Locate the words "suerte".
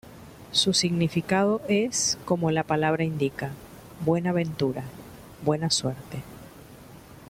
5.69-6.23